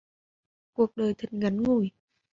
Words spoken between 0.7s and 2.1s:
cuộc đời thật ngắn ngủi